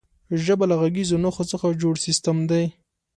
ژبه 0.43 0.65
له 0.71 0.75
غږیزو 0.81 1.17
نښو 1.23 1.43
څخه 1.51 1.77
جوړ 1.81 1.95
سیستم 2.05 2.37
دی. 2.49 2.63